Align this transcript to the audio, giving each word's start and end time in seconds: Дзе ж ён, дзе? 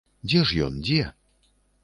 Дзе 0.29 0.39
ж 0.51 0.57
ён, 0.69 0.81
дзе? 0.87 1.03